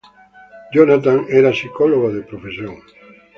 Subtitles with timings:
[0.73, 2.77] Jonathan es psicólogo de profesión.